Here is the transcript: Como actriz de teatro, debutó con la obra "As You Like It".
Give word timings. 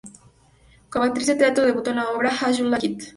Como 0.89 1.05
actriz 1.05 1.27
de 1.27 1.35
teatro, 1.35 1.63
debutó 1.63 1.91
con 1.91 1.97
la 1.97 2.09
obra 2.09 2.31
"As 2.41 2.57
You 2.57 2.65
Like 2.65 2.83
It". 2.87 3.03